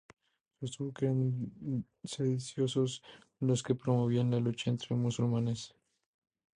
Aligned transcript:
Sostuvo 0.59 0.91
que 0.95 1.05
eran 1.05 1.85
sediciosos 2.03 3.03
los 3.39 3.61
que 3.61 3.75
promovían 3.75 4.31
la 4.31 4.39
lucha 4.39 4.71
entre 4.71 4.95
musulmanes. 4.95 5.75